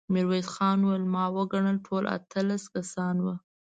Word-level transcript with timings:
ميرويس 0.13 0.47
خان 0.53 0.79
وويل: 0.83 1.03
ما 1.13 1.23
وګڼل، 1.35 1.77
ټول 1.85 2.03
اتلس 2.17 2.63
کسان 2.75 3.15
وو. 3.23 3.33